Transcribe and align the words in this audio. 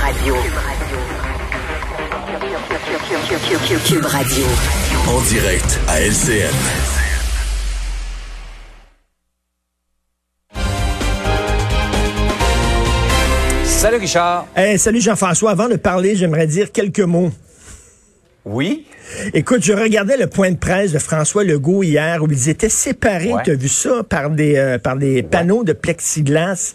Radio. 0.00 0.34
Cube 3.86 4.04
Radio. 4.06 4.44
En 5.08 5.20
direct 5.22 5.78
à 5.88 6.00
LCN. 6.00 6.52
Salut 13.64 13.98
Richard. 13.98 14.46
Hey, 14.56 14.78
salut 14.78 15.00
Jean-François. 15.00 15.50
Avant 15.50 15.68
de 15.68 15.76
parler, 15.76 16.16
j'aimerais 16.16 16.46
dire 16.46 16.72
quelques 16.72 17.00
mots. 17.00 17.30
Oui. 18.44 18.86
Écoute, 19.34 19.62
je 19.62 19.72
regardais 19.72 20.16
le 20.16 20.28
point 20.28 20.50
de 20.50 20.56
presse 20.56 20.92
de 20.92 20.98
François 20.98 21.44
Legault 21.44 21.82
hier 21.82 22.22
où 22.22 22.28
ils 22.30 22.48
étaient 22.48 22.68
séparés, 22.68 23.32
Ouais. 23.32 23.42
tu 23.44 23.50
as 23.52 23.54
vu 23.54 23.68
ça, 23.68 24.02
par 24.08 24.30
des, 24.30 24.56
euh, 24.56 24.78
par 24.78 24.96
des 24.96 25.22
panneaux 25.22 25.62
de 25.64 25.72
plexiglas? 25.72 26.74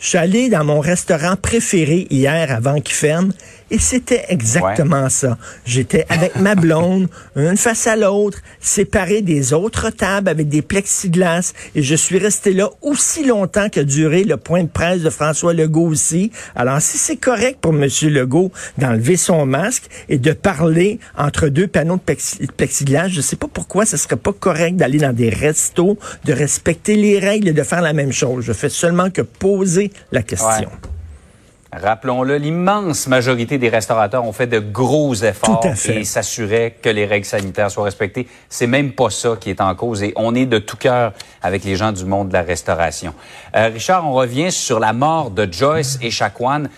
Je 0.00 0.08
suis 0.08 0.18
allé 0.18 0.48
dans 0.48 0.64
mon 0.64 0.80
restaurant 0.80 1.36
préféré 1.36 2.06
hier 2.08 2.50
avant 2.50 2.80
qu'il 2.80 2.94
ferme 2.94 3.32
et 3.70 3.78
c'était 3.78 4.24
exactement 4.28 5.08
ça. 5.08 5.38
J'étais 5.64 6.04
avec 6.08 6.36
ma 6.36 6.54
blonde, 6.54 7.08
une 7.36 7.56
face 7.56 7.86
à 7.86 7.96
l'autre, 7.96 8.38
séparés 8.60 9.22
des 9.22 9.52
autres 9.52 9.90
tables 9.90 10.28
avec 10.28 10.48
des 10.48 10.62
plexiglas 10.62 11.52
et 11.74 11.82
je 11.82 11.94
suis 11.94 12.18
resté 12.18 12.52
là 12.52 12.68
aussi 12.82 13.24
longtemps 13.24 13.68
que 13.68 13.80
duré 13.80 14.24
le 14.24 14.36
point 14.36 14.62
de 14.64 14.68
presse 14.68 15.02
de 15.02 15.10
François 15.10 15.54
Legault 15.54 15.86
aussi. 15.88 16.30
Alors 16.56 16.80
si 16.80 16.98
c'est 16.98 17.16
correct 17.16 17.58
pour 17.60 17.72
Monsieur 17.72 18.10
Legault 18.10 18.50
d'enlever 18.78 19.16
son 19.16 19.46
masque 19.46 19.84
et 20.08 20.18
de 20.18 20.32
parler 20.32 20.98
entre 21.16 21.48
deux 21.48 21.66
panneaux 21.66 21.96
de 21.96 22.12
plexi- 22.12 22.46
plexiglas, 22.56 23.08
je 23.08 23.20
sais 23.20 23.36
pas 23.36 23.48
pourquoi 23.52 23.86
ce 23.86 23.96
serait 23.96 24.16
pas 24.16 24.32
correct 24.32 24.76
d'aller 24.76 24.98
dans 24.98 25.12
des 25.14 25.30
restos, 25.30 25.98
de 26.24 26.32
respecter 26.32 26.96
les 26.96 27.18
règles 27.18 27.48
et 27.48 27.52
de 27.52 27.62
faire 27.62 27.82
la 27.82 27.92
même 27.92 28.12
chose. 28.12 28.44
Je 28.44 28.52
fais 28.52 28.68
seulement 28.68 29.10
que 29.10 29.22
poser 29.22 29.90
la 30.12 30.22
question. 30.22 30.48
Ouais. 30.48 30.66
Rappelons-le, 31.72 32.36
l'immense 32.36 33.06
majorité 33.06 33.56
des 33.56 33.68
restaurateurs 33.68 34.24
ont 34.24 34.32
fait 34.32 34.48
de 34.48 34.58
gros 34.58 35.14
efforts 35.14 35.64
et 35.88 36.02
s'assuraient 36.02 36.74
que 36.82 36.88
les 36.88 37.06
règles 37.06 37.26
sanitaires 37.26 37.70
soient 37.70 37.84
respectées. 37.84 38.26
C'est 38.48 38.66
même 38.66 38.90
pas 38.90 39.08
ça 39.10 39.36
qui 39.38 39.50
est 39.50 39.60
en 39.60 39.72
cause 39.76 40.02
et 40.02 40.12
on 40.16 40.34
est 40.34 40.46
de 40.46 40.58
tout 40.58 40.76
cœur 40.76 41.12
avec 41.42 41.62
les 41.62 41.76
gens 41.76 41.92
du 41.92 42.04
monde 42.04 42.28
de 42.28 42.32
la 42.32 42.42
restauration. 42.42 43.14
Euh, 43.54 43.70
Richard, 43.72 44.04
on 44.04 44.14
revient 44.14 44.50
sur 44.50 44.80
la 44.80 44.92
mort 44.92 45.30
de 45.30 45.46
Joyce 45.50 45.98
et 46.02 46.10
Chacuan. 46.10 46.68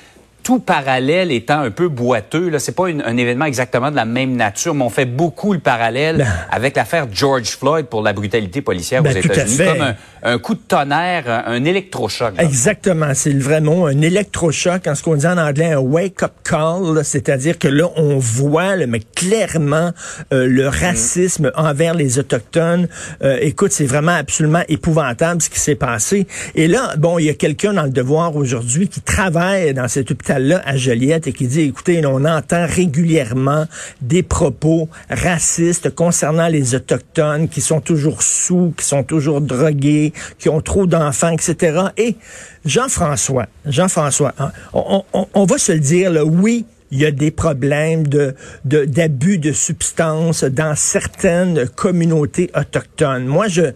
Tout 0.43 0.59
parallèle 0.59 1.31
étant 1.31 1.61
un 1.61 1.71
peu 1.71 1.89
boiteux, 1.89 2.49
là, 2.49 2.59
c'est 2.59 2.75
pas 2.75 2.89
une- 2.89 3.03
un 3.03 3.17
événement 3.17 3.45
exactement 3.45 3.91
de 3.91 3.97
la 3.97 4.05
même 4.05 4.35
nature, 4.35 4.75
mais 4.75 4.83
on 4.85 4.91
fait 4.91 5.05
beaucoup 5.05 5.53
le 5.53 5.61
parallèle 5.61 6.17
Ben. 6.19 6.27
avec 6.51 6.77
l'affaire 6.77 7.07
George 7.13 7.49
Floyd 7.51 7.87
pour 7.87 8.03
la 8.03 8.13
brutalité 8.13 8.61
policière 8.61 9.03
Ben, 9.03 9.17
aux 9.17 9.21
États-Unis, 9.21 9.57
comme 9.59 9.81
un, 9.83 9.95
un 10.25 10.39
coup 10.39 10.55
de 10.55 10.61
tonnerre, 10.67 11.25
un, 11.29 11.53
un 11.53 11.65
électrochoc. 11.65 12.37
là. 12.37 12.43
Exactement, 12.43 13.13
c'est 13.15 13.31
le 13.33 13.41
vrai 13.41 13.61
mot, 13.61 13.87
un 13.87 14.01
électrochoc, 14.01 14.87
en 14.87 14.95
ce 14.95 15.03
qu'on 15.03 15.15
dit 15.17 15.27
en 15.27 15.39
anglais, 15.39 15.73
un 15.73 15.79
wake-up 15.79 16.33
call, 16.43 17.05
c'est-à-dire 17.05 17.59
que 17.59 17.69
là, 17.69 17.87
on 17.97 18.19
voit, 18.19 18.75
là, 18.77 18.87
mais 18.87 19.01
clairement, 19.15 19.93
euh, 20.33 20.47
le 20.47 20.67
racisme 20.69 21.51
envers 21.57 21.95
les 21.95 22.19
Autochtones. 22.19 22.89
Euh, 23.23 23.39
écoute, 23.41 23.73
c'est 23.73 23.87
vraiment 23.87 24.13
absolument 24.17 24.63
épouvantable 24.69 25.41
ce 25.41 25.51
qui 25.51 25.59
s'est 25.61 25.75
passé. 25.77 26.27
Et 26.55 26.67
là, 26.69 26.95
bon, 26.99 27.19
il 27.19 27.27
y 27.27 27.31
a 27.31 27.35
quelqu'un 27.35 27.73
dans 27.75 27.85
le 27.85 27.91
devoir 27.91 28.35
aujourd'hui 28.37 28.89
qui 28.89 29.01
travaille 29.01 29.73
dans 29.75 29.89
cet 29.89 30.11
hôpital-là 30.33 30.63
à 30.65 30.77
Joliette 30.77 31.27
et 31.27 31.33
qui 31.33 31.47
dit, 31.47 31.63
écoutez, 31.63 32.01
là, 32.01 32.09
on 32.11 32.25
entend 32.25 32.67
régulièrement 32.67 33.67
des 34.01 34.23
propos 34.23 34.89
racistes 35.11 35.95
concernant 35.95 36.49
les 36.49 36.75
Autochtones 36.75 37.49
qui 37.49 37.61
sont 37.61 37.81
toujours 37.81 38.23
sous, 38.23 38.75
qui 38.77 38.85
sont 38.85 39.03
toujours 39.03 39.41
drogués, 39.41 40.13
qui 40.39 40.49
ont 40.49 40.61
trop 40.61 40.87
d'enfants, 40.87 41.31
etc. 41.31 41.89
Et 41.97 42.17
Jean-François, 42.65 43.47
Jean-François, 43.67 44.33
hein, 44.39 44.53
on, 44.73 45.45
va 45.45 45.59
se 45.59 45.73
le 45.73 45.81
dire, 45.81 46.11
là, 46.11 46.25
oui, 46.25 46.65
il 46.91 47.01
y 47.01 47.07
a 47.07 47.11
des 47.11 47.31
problèmes 47.31 48.07
de 48.07 48.35
de- 48.65 48.85
d'abus 48.85 49.39
de, 49.39 49.53
substances 49.53 50.45
dans 50.45 50.75
certaines 50.77 51.67
communautés 51.69 52.51
autochtones. 52.55 53.25
Moi, 53.25 53.49
je 53.49 53.73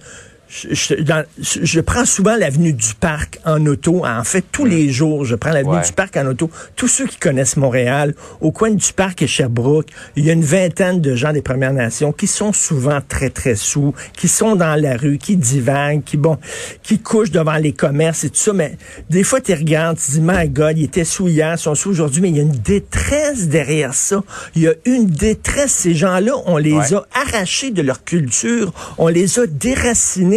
je, 0.48 0.68
je- 0.72 0.94
dans- 1.02 1.24
je 1.40 1.80
prends 1.80 2.04
souvent 2.04 2.36
l'avenue 2.36 2.72
du 2.72 2.94
Parc 3.00 3.40
en 3.44 3.64
auto. 3.66 4.04
En 4.06 4.22
fait, 4.24 4.44
tous 4.52 4.64
les 4.64 4.90
jours, 4.90 5.24
je 5.24 5.34
prends 5.34 5.50
l'avenue 5.50 5.74
Ouais. 5.76 5.84
du 5.86 5.92
Parc 5.92 6.16
en 6.16 6.26
auto. 6.26 6.50
Tous 6.76 6.88
ceux 6.88 7.06
qui 7.06 7.18
connaissent 7.18 7.56
Montréal, 7.56 8.14
au 8.40 8.52
coin 8.52 8.70
du 8.70 8.92
Parc 8.92 9.22
et 9.22 9.26
Sherbrooke, 9.26 9.88
il 10.14 10.24
y 10.24 10.30
a 10.30 10.32
une 10.34 10.44
vingtaine 10.44 11.00
de 11.00 11.16
gens 11.16 11.32
des 11.32 11.42
Premières 11.42 11.72
Nations 11.72 12.12
qui 12.12 12.26
sont 12.28 12.52
souvent 12.52 13.00
très, 13.06 13.30
très 13.30 13.56
sous, 13.56 13.92
qui 14.16 14.28
sont 14.28 14.54
dans 14.56 14.80
la 14.80 14.96
rue, 14.96 15.18
qui 15.18 15.36
divaguent, 15.36 16.04
qui, 16.04 16.16
bon, 16.16 16.38
qui 16.82 17.00
couchent 17.00 17.30
devant 17.32 17.56
les 17.56 17.72
commerces 17.72 18.24
et 18.24 18.30
tout 18.30 18.36
ça. 18.36 18.52
Mais 18.52 18.76
des 19.10 19.24
fois, 19.24 19.40
tu 19.40 19.52
regardes, 19.52 19.98
tu 19.98 20.12
dis, 20.12 20.20
my 20.22 20.48
God, 20.48 20.78
ils 20.78 20.84
étaient 20.84 21.04
sous 21.04 21.28
hier, 21.28 21.54
ils 21.54 21.58
sont 21.58 21.74
sous 21.74 21.90
aujourd'hui, 21.90 22.20
mais 22.22 22.30
il 22.30 22.36
y 22.36 22.40
a 22.40 22.42
une 22.42 22.50
détresse 22.52 23.48
derrière 23.48 23.94
ça. 23.94 24.22
Il 24.54 24.62
y 24.62 24.68
a 24.68 24.74
une 24.84 25.06
détresse. 25.06 25.72
Ces 25.72 25.94
gens-là, 25.94 26.32
on 26.46 26.56
les 26.56 26.72
Ouais. 26.72 26.94
a 26.94 27.04
arrachés 27.14 27.70
de 27.70 27.82
leur 27.82 28.04
culture, 28.04 28.72
on 28.98 29.08
les 29.08 29.38
a 29.40 29.46
déracinés. 29.46 30.35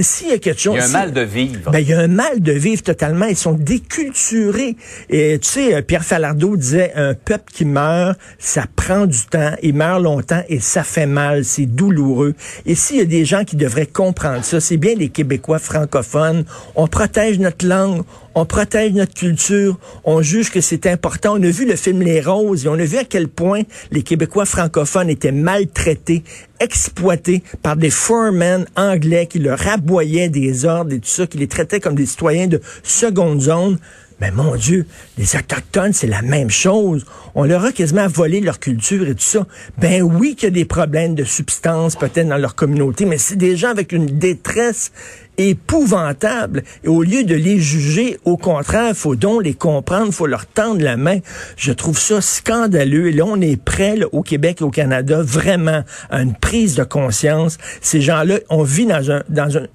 S'il 0.00 0.28
y 0.28 0.32
a 0.32 0.38
quelque 0.38 0.60
chose... 0.60 0.74
Il 0.74 0.78
y 0.78 0.80
a 0.80 0.84
un 0.84 0.86
si- 0.86 0.92
mal 0.92 1.12
de 1.12 1.20
vivre. 1.20 1.70
ben, 1.70 1.78
il 1.78 1.88
y 1.88 1.92
a 1.92 2.00
un 2.00 2.08
mal 2.08 2.40
de 2.40 2.52
vivre 2.52 2.82
totalement. 2.82 3.26
Ils 3.26 3.36
sont 3.36 3.52
déculturés. 3.52 4.76
Et 5.08 5.38
tu 5.38 5.48
sais, 5.48 5.74
euh, 5.74 5.82
Pierre 5.82 6.04
Falardeau 6.04 6.56
disait, 6.56 6.92
un 6.94 7.14
peuple 7.14 7.52
qui 7.52 7.64
meurt, 7.64 8.18
ça 8.38 8.64
prend 8.76 9.06
du 9.06 9.18
temps, 9.30 9.52
il 9.62 9.74
meurt 9.74 10.02
longtemps 10.02 10.42
et 10.48 10.60
ça 10.60 10.82
fait 10.82 11.06
mal, 11.06 11.44
c'est 11.44 11.66
douloureux. 11.66 12.34
Et 12.66 12.74
s'il 12.74 12.96
y 12.96 13.00
a 13.00 13.04
des 13.04 13.24
gens 13.24 13.44
qui 13.44 13.56
devraient 13.56 13.86
comprendre 13.86 14.44
ça, 14.44 14.60
c'est 14.60 14.76
bien 14.76 14.94
les 14.94 15.08
Québécois 15.08 15.58
francophones. 15.58 16.44
On 16.74 16.86
protège 16.86 17.38
notre 17.38 17.66
langue, 17.66 18.02
on 18.34 18.44
protège 18.44 18.92
notre 18.92 19.14
culture, 19.14 19.78
on 20.04 20.22
juge 20.22 20.50
que 20.50 20.60
c'est 20.60 20.86
important. 20.86 21.34
On 21.36 21.42
a 21.42 21.50
vu 21.50 21.66
le 21.66 21.76
film 21.76 22.02
Les 22.02 22.20
Roses 22.20 22.64
et 22.64 22.68
on 22.68 22.74
a 22.74 22.84
vu 22.84 22.98
à 22.98 23.04
quel 23.04 23.28
point 23.28 23.62
les 23.90 24.02
Québécois 24.02 24.44
francophones 24.44 25.10
étaient 25.10 25.32
maltraités, 25.32 26.22
exploités 26.60 27.42
par 27.62 27.76
des 27.76 27.90
foremen 27.90 28.66
anglais 28.76 29.26
qui 29.26 29.38
leur 29.38 29.66
aboyaient 29.66 30.28
des 30.28 30.64
ordres 30.64 30.92
et 30.92 31.00
tout 31.00 31.08
ça, 31.08 31.26
qui 31.26 31.38
les 31.38 31.48
traitaient 31.48 31.80
comme 31.80 31.96
des 31.96 32.06
citoyens 32.06 32.46
de 32.46 32.60
seconde 32.82 33.40
zone. 33.40 33.78
Mais 34.20 34.30
mon 34.30 34.54
Dieu, 34.54 34.86
les 35.16 35.36
Autochtones, 35.36 35.92
c'est 35.92 36.06
la 36.06 36.22
même 36.22 36.50
chose. 36.50 37.06
On 37.34 37.44
leur 37.44 37.64
a 37.64 37.72
quasiment 37.72 38.06
volé 38.06 38.40
leur 38.40 38.58
culture 38.60 39.08
et 39.08 39.14
tout 39.14 39.20
ça. 39.20 39.46
Ben 39.78 40.02
oui 40.02 40.34
qu'il 40.34 40.44
y 40.44 40.46
a 40.48 40.50
des 40.50 40.64
problèmes 40.64 41.14
de 41.14 41.24
substance 41.24 41.96
peut-être 41.96 42.28
dans 42.28 42.36
leur 42.36 42.54
communauté, 42.54 43.06
mais 43.06 43.18
c'est 43.18 43.36
des 43.36 43.56
gens 43.56 43.70
avec 43.70 43.92
une 43.92 44.06
détresse 44.06 44.92
épouvantable. 45.38 46.64
Et 46.84 46.88
au 46.88 47.02
lieu 47.02 47.24
de 47.24 47.34
les 47.34 47.58
juger, 47.58 48.18
au 48.24 48.36
contraire, 48.36 48.94
faut 48.94 49.16
donc 49.16 49.42
les 49.42 49.54
comprendre, 49.54 50.12
faut 50.12 50.26
leur 50.26 50.44
tendre 50.46 50.82
la 50.82 50.98
main. 50.98 51.20
Je 51.56 51.72
trouve 51.72 51.98
ça 51.98 52.20
scandaleux. 52.20 53.08
Et 53.08 53.12
là, 53.12 53.24
on 53.26 53.40
est 53.40 53.56
prêt 53.56 53.96
là, 53.96 54.06
au 54.12 54.22
Québec 54.22 54.58
et 54.60 54.64
au 54.64 54.70
Canada 54.70 55.22
vraiment 55.22 55.82
à 56.10 56.20
une 56.20 56.34
prise 56.34 56.74
de 56.74 56.84
conscience. 56.84 57.56
Ces 57.80 58.02
gens-là, 58.02 58.40
on 58.50 58.62
vit 58.64 58.86
dans 58.86 59.10
un, 59.10 59.22
dans 59.30 59.56
un, 59.56 59.66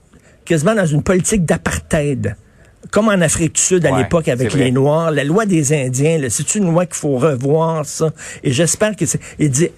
quasiment 0.45 0.75
dans 0.75 0.85
une 0.85 1.01
politique 1.01 1.45
d'apartheid 1.45 2.35
comme 2.91 3.07
en 3.07 3.21
Afrique 3.21 3.55
du 3.55 3.61
Sud 3.61 3.85
à 3.85 3.91
Ouais, 3.91 4.03
l'époque 4.03 4.27
avec 4.27 4.53
les 4.53 4.71
Noirs, 4.71 5.11
la 5.11 5.23
loi 5.23 5.45
des 5.45 5.73
Indiens, 5.73 6.17
là, 6.17 6.29
c'est 6.29 6.55
une 6.55 6.71
loi 6.71 6.85
qu'il 6.85 6.95
faut 6.95 7.17
revoir 7.17 7.85
ça. 7.85 8.11
Et 8.43 8.51
j'espère 8.51 8.95
que 8.95 9.05
c'est. 9.05 9.19
Il 9.39 9.49
dit 9.49 9.69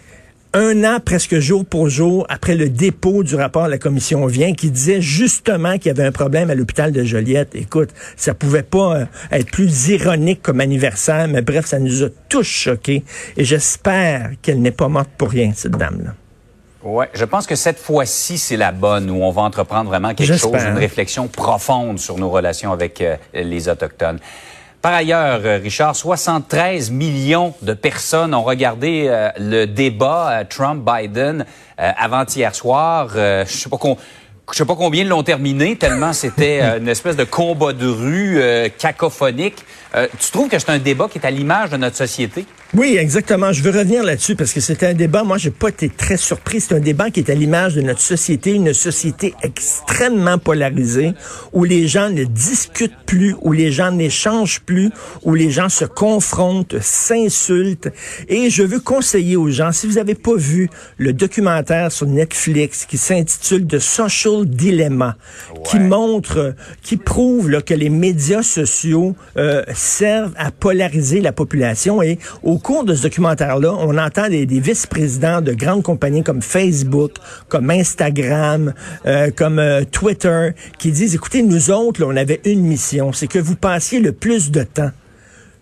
un 0.53 0.83
an 0.85 0.99
presque 0.99 1.37
jour 1.39 1.65
pour 1.65 1.89
jour 1.89 2.25
après 2.29 2.55
le 2.55 2.69
dépôt 2.69 3.23
du 3.23 3.35
rapport 3.35 3.65
de 3.65 3.69
la 3.69 3.77
commission 3.77 4.25
vient 4.25 4.53
qui 4.53 4.71
disait 4.71 5.01
justement 5.01 5.77
qu'il 5.77 5.87
y 5.87 5.89
avait 5.89 6.05
un 6.05 6.11
problème 6.11 6.49
à 6.49 6.55
l'hôpital 6.55 6.91
de 6.91 7.03
Joliette. 7.03 7.53
Écoute, 7.53 7.89
ça 8.15 8.33
pouvait 8.33 8.63
pas 8.63 8.97
euh, 8.97 9.05
être 9.31 9.51
plus 9.51 9.89
ironique 9.89 10.41
comme 10.41 10.61
anniversaire, 10.61 11.27
mais 11.27 11.41
bref, 11.41 11.65
ça 11.65 11.79
nous 11.79 12.03
a 12.03 12.07
tous 12.29 12.43
choqués. 12.43 13.03
Et 13.35 13.43
j'espère 13.43 14.31
qu'elle 14.41 14.61
n'est 14.61 14.71
pas 14.71 14.87
morte 14.87 15.09
pour 15.17 15.29
rien, 15.29 15.51
cette 15.55 15.73
dame-là. 15.73 16.15
Ouais, 16.83 17.09
je 17.13 17.25
pense 17.25 17.47
que 17.47 17.55
cette 17.55 17.79
fois-ci, 17.79 18.37
c'est 18.37 18.57
la 18.57 18.71
bonne 18.71 19.09
où 19.09 19.23
on 19.23 19.31
va 19.31 19.41
entreprendre 19.41 19.89
vraiment 19.89 20.13
quelque 20.13 20.37
chose, 20.37 20.63
une 20.63 20.77
réflexion 20.77 21.27
profonde 21.27 21.99
sur 21.99 22.17
nos 22.17 22.29
relations 22.29 22.71
avec 22.71 23.01
euh, 23.01 23.17
les 23.33 23.67
Autochtones. 23.67 24.19
Par 24.81 24.93
ailleurs, 24.93 25.41
euh, 25.43 25.57
Richard, 25.61 25.95
73 25.95 26.91
millions 26.91 27.53
de 27.61 27.73
personnes 27.73 28.33
ont 28.35 28.43
regardé 28.43 29.07
euh, 29.07 29.29
le 29.39 29.65
débat 29.65 30.29
euh, 30.29 30.43
Trump-Biden 30.47 31.45
avant-hier 31.77 32.55
soir. 32.55 33.09
Je 33.13 33.45
sais 33.47 33.69
pas 33.69 33.77
qu'on... 33.77 33.97
Je 34.53 34.57
sais 34.57 34.65
pas 34.65 34.75
combien 34.75 35.03
l'ont 35.03 35.23
terminé, 35.23 35.75
tellement 35.75 36.13
c'était 36.13 36.61
une 36.77 36.87
espèce 36.87 37.17
de 37.17 37.25
combat 37.25 37.73
de 37.73 37.85
rue 37.85 38.39
euh, 38.39 38.69
cacophonique. 38.69 39.57
Euh, 39.93 40.07
tu 40.17 40.31
trouves 40.31 40.47
que 40.47 40.57
c'est 40.57 40.69
un 40.69 40.79
débat 40.79 41.09
qui 41.09 41.17
est 41.17 41.25
à 41.25 41.31
l'image 41.31 41.69
de 41.69 41.75
notre 41.75 41.97
société? 41.97 42.45
Oui, 42.73 42.97
exactement. 42.97 43.53
Je 43.53 43.63
veux 43.63 43.71
revenir 43.71 44.03
là-dessus 44.03 44.35
parce 44.35 44.53
que 44.53 44.59
c'était 44.59 44.87
un 44.87 44.93
débat. 44.93 45.23
Moi, 45.23 45.37
j'ai 45.37 45.51
pas 45.51 45.69
été 45.69 45.89
très 45.89 46.17
surpris. 46.17 46.61
C'est 46.61 46.75
un 46.75 46.79
débat 46.79 47.09
qui 47.09 47.21
est 47.21 47.29
à 47.29 47.33
l'image 47.33 47.75
de 47.75 47.81
notre 47.81 48.01
société, 48.01 48.51
une 48.51 48.73
société 48.73 49.33
extrêmement 49.41 50.37
polarisée 50.37 51.13
où 51.53 51.63
les 51.63 51.87
gens 51.87 52.09
ne 52.09 52.23
discutent 52.23 52.97
plus, 53.05 53.35
où 53.41 53.51
les 53.51 53.71
gens 53.71 53.91
n'échangent 53.91 54.61
plus, 54.61 54.91
où 55.23 55.33
les 55.33 55.49
gens 55.49 55.69
se 55.69 55.85
confrontent, 55.85 56.75
s'insultent. 56.81 57.89
Et 58.27 58.49
je 58.49 58.63
veux 58.63 58.79
conseiller 58.79 59.37
aux 59.37 59.49
gens, 59.49 59.71
si 59.71 59.87
vous 59.87 59.93
n'avez 59.93 60.15
pas 60.15 60.35
vu 60.35 60.69
le 60.97 61.13
documentaire 61.13 61.91
sur 61.91 62.07
Netflix 62.07 62.85
qui 62.85 62.97
s'intitule 62.97 63.65
The 63.67 63.79
Social 63.79 64.07
Social 64.07 64.45
Dilemma, 64.45 65.17
qui 65.65 65.79
montre, 65.79 66.55
qui 66.81 66.97
prouve 66.97 67.49
là, 67.49 67.61
que 67.61 67.73
les 67.73 67.89
médias 67.89 68.41
sociaux 68.41 69.15
euh, 69.37 69.63
servent 69.73 70.33
à 70.37 70.51
polariser 70.51 71.19
la 71.19 71.33
population. 71.33 72.01
Et 72.01 72.17
au 72.41 72.56
cours 72.57 72.83
de 72.83 72.95
ce 72.95 73.03
documentaire-là, 73.03 73.73
on 73.79 73.97
entend 73.97 74.29
des, 74.29 74.45
des 74.45 74.59
vice-présidents 74.59 75.41
de 75.41 75.53
grandes 75.53 75.83
compagnies 75.83 76.23
comme 76.23 76.41
Facebook, 76.41 77.13
comme 77.47 77.69
Instagram, 77.69 78.73
euh, 79.05 79.29
comme 79.35 79.59
euh, 79.59 79.83
Twitter, 79.89 80.51
qui 80.77 80.91
disent, 80.91 81.15
écoutez, 81.15 81.43
nous 81.43 81.71
autres, 81.71 82.01
là, 82.01 82.07
on 82.09 82.15
avait 82.15 82.41
une 82.45 82.61
mission, 82.61 83.13
c'est 83.13 83.27
que 83.27 83.39
vous 83.39 83.55
passiez 83.55 83.99
le 83.99 84.11
plus 84.11 84.51
de 84.51 84.63
temps 84.63 84.91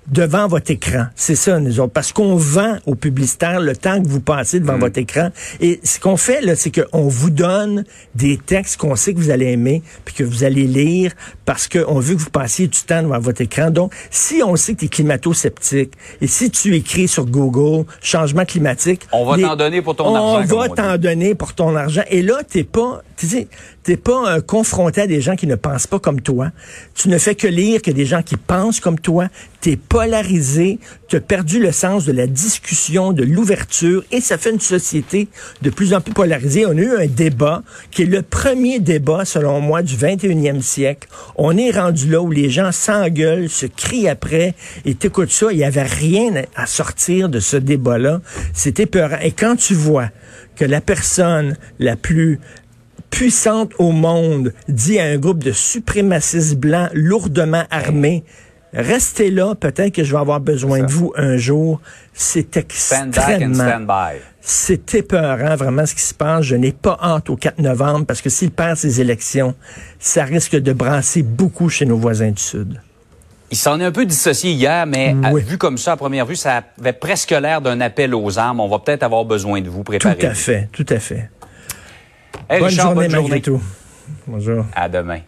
devant 0.07 0.47
votre 0.47 0.71
écran. 0.71 1.05
C'est 1.15 1.35
ça, 1.35 1.59
nous 1.59 1.79
autres. 1.79 1.93
Parce 1.93 2.11
qu'on 2.11 2.35
vend 2.35 2.77
aux 2.85 2.95
publicitaires 2.95 3.59
le 3.59 3.75
temps 3.75 4.01
que 4.01 4.07
vous 4.07 4.21
passez 4.21 4.59
devant 4.59 4.77
mm. 4.77 4.79
votre 4.79 4.97
écran. 4.99 5.29
Et 5.59 5.79
ce 5.83 5.99
qu'on 5.99 6.17
fait, 6.17 6.41
là, 6.41 6.55
c'est 6.55 6.71
qu'on 6.71 7.07
vous 7.07 7.29
donne 7.29 7.83
des 8.13 8.37
textes 8.37 8.77
qu'on 8.77 8.95
sait 8.95 9.13
que 9.13 9.19
vous 9.19 9.31
allez 9.31 9.51
aimer, 9.51 9.81
puis 10.03 10.13
que 10.13 10.23
vous 10.23 10.43
allez 10.43 10.67
lire, 10.67 11.11
parce 11.45 11.67
qu'on 11.67 11.99
veut 11.99 12.15
que 12.15 12.21
vous 12.21 12.29
passiez 12.29 12.67
du 12.67 12.81
temps 12.81 13.03
devant 13.03 13.19
votre 13.19 13.41
écran. 13.41 13.71
Donc, 13.71 13.93
si 14.11 14.41
on 14.43 14.55
sait 14.55 14.73
que 14.73 14.79
tu 14.79 14.85
es 14.85 14.89
climato-sceptique, 14.89 15.93
et 16.21 16.27
si 16.27 16.51
tu 16.51 16.75
écris 16.75 17.07
sur 17.07 17.25
Google 17.25 17.85
changement 18.01 18.45
climatique... 18.45 19.07
On 19.11 19.25
va 19.25 19.37
t'en 19.37 19.55
donner 19.55 19.81
pour 19.81 19.95
ton 19.95 20.15
argent. 20.15 20.55
On 20.55 20.57
va 20.57 20.69
t'en 20.69 20.97
donner 20.97 21.35
pour 21.35 21.53
ton 21.53 21.75
argent. 21.75 22.03
Et 22.09 22.21
là, 22.21 22.41
t'es 22.47 22.63
pas... 22.63 23.01
T'es 23.85 23.97
pas 23.97 24.37
euh, 24.37 24.41
confronté 24.41 25.01
à 25.01 25.07
des 25.07 25.21
gens 25.21 25.35
qui 25.35 25.45
ne 25.45 25.53
pensent 25.53 25.85
pas 25.85 25.99
comme 25.99 26.19
toi. 26.19 26.49
Tu 26.95 27.07
ne 27.07 27.19
fais 27.19 27.35
que 27.35 27.45
lire 27.45 27.83
que 27.83 27.91
des 27.91 28.07
gens 28.07 28.23
qui 28.23 28.35
pensent 28.35 28.79
comme 28.79 28.99
toi. 28.99 29.27
T'es 29.61 29.75
polarisé, 29.75 30.79
tu 31.07 31.17
as 31.17 31.21
perdu 31.21 31.59
le 31.59 31.71
sens 31.71 32.03
de 32.03 32.11
la 32.11 32.25
discussion, 32.25 33.13
de 33.13 33.23
l'ouverture, 33.23 34.03
et 34.11 34.21
ça 34.21 34.39
fait 34.39 34.49
une 34.49 34.59
société 34.59 35.27
de 35.61 35.69
plus 35.69 35.93
en 35.93 36.01
plus 36.01 36.13
polarisée. 36.13 36.65
On 36.65 36.71
a 36.71 36.81
eu 36.81 36.97
un 36.97 37.05
débat 37.05 37.61
qui 37.91 38.01
est 38.01 38.07
le 38.07 38.23
premier 38.23 38.79
débat, 38.79 39.23
selon 39.23 39.61
moi, 39.61 39.83
du 39.83 39.95
21e 39.95 40.61
siècle. 40.61 41.07
On 41.35 41.55
est 41.55 41.69
rendu 41.69 42.09
là 42.09 42.21
où 42.21 42.31
les 42.31 42.49
gens 42.49 42.71
s'engueulent, 42.71 43.49
se 43.49 43.67
crient 43.67 44.09
après, 44.09 44.55
et 44.85 44.95
t'écoutes 44.95 45.31
ça, 45.31 45.47
il 45.51 45.59
y 45.59 45.63
avait 45.63 45.83
rien 45.83 46.43
à 46.55 46.65
sortir 46.65 47.29
de 47.29 47.39
ce 47.39 47.57
débat-là. 47.57 48.21
C'était 48.53 48.87
peurant. 48.87 49.19
Et 49.21 49.31
quand 49.31 49.55
tu 49.55 49.75
vois 49.75 50.09
que 50.55 50.65
la 50.65 50.81
personne 50.81 51.57
la 51.79 51.95
plus 51.95 52.39
puissante 53.15 53.71
au 53.79 53.93
monde 53.93 54.53
dit 54.67 54.99
à 54.99 55.05
un 55.05 55.17
groupe 55.17 55.41
de 55.41 55.53
suprémacistes 55.53 56.57
blancs 56.57 56.89
lourdement 56.93 57.63
armés, 57.71 58.25
restez 58.73 59.31
là, 59.31 59.55
peut-être 59.55 59.93
que 59.93 60.03
je 60.03 60.11
vais 60.11 60.19
avoir 60.19 60.41
besoin 60.41 60.81
de 60.83 60.91
vous 60.91 61.13
un 61.15 61.37
jour. 61.37 61.79
C'est 62.13 62.57
extrêmement... 62.57 63.79
C'est 64.41 64.93
épeurant, 64.93 65.55
vraiment, 65.55 65.85
ce 65.85 65.95
qui 65.95 66.01
se 66.01 66.13
passe. 66.13 66.43
Je 66.43 66.55
n'ai 66.55 66.73
pas 66.73 66.99
hâte 67.01 67.29
au 67.29 67.37
4 67.37 67.59
novembre 67.59 68.05
parce 68.05 68.21
que 68.21 68.29
s'il 68.29 68.51
perd 68.51 68.75
ses 68.75 68.99
élections, 68.99 69.55
ça 69.97 70.25
risque 70.25 70.57
de 70.57 70.73
brasser 70.73 71.23
beaucoup 71.23 71.69
chez 71.69 71.85
nos 71.85 71.97
voisins 71.97 72.31
du 72.31 72.41
Sud. 72.41 72.81
Il 73.49 73.57
s'en 73.57 73.79
est 73.79 73.85
un 73.85 73.91
peu 73.91 74.05
dissocié 74.05 74.51
hier, 74.51 74.85
mais 74.85 75.15
vu 75.37 75.57
comme 75.57 75.77
ça, 75.77 75.93
à 75.93 75.97
première 75.97 76.25
vue, 76.25 76.35
ça 76.35 76.63
avait 76.79 76.93
presque 76.93 77.31
l'air 77.31 77.61
d'un 77.61 77.79
appel 77.79 78.13
aux 78.13 78.37
armes. 78.37 78.59
On 78.59 78.67
va 78.67 78.79
peut-être 78.79 79.03
avoir 79.03 79.23
besoin 79.23 79.61
de 79.61 79.69
vous 79.69 79.83
préparer. 79.83 80.17
Tout 80.17 80.25
à 80.25 80.33
fait, 80.33 80.67
tout 80.73 80.85
à 80.89 80.99
fait 80.99 81.29
bonne, 82.49 82.69
journée, 82.69 82.95
bonne 82.95 83.11
journée. 83.11 83.41
tout. 83.41 83.61
Bonjour. 84.27 84.65
À 84.75 84.89
demain. 84.89 85.19